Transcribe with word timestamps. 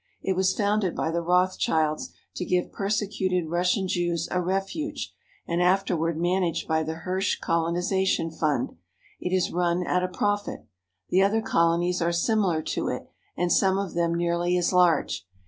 It 0.23 0.35
was 0.35 0.55
founded 0.57 0.95
by 0.95 1.11
the 1.11 1.21
Rothschilds 1.21 2.11
to 2.37 2.43
give 2.43 2.71
persecuted 2.71 3.51
Russian 3.51 3.87
Jews 3.87 4.27
a 4.31 4.41
refuge, 4.41 5.13
and 5.47 5.61
afterward 5.61 6.17
managed 6.19 6.67
by 6.67 6.81
the 6.81 6.95
Hirsch 7.05 7.37
colonization 7.39 8.31
fund. 8.31 8.77
It 9.19 9.31
is 9.31 9.51
run 9.51 9.85
at 9.85 10.01
a 10.01 10.07
profit. 10.07 10.65
The 11.09 11.21
other 11.21 11.43
colonies 11.43 12.01
are 12.01 12.11
similar 12.11 12.63
to 12.63 12.87
it, 12.87 13.11
and 13.37 13.51
some 13.51 13.77
of 13.77 13.93
them 13.93 14.15
nearly 14.15 14.57
as 14.57 14.73
large. 14.73 15.27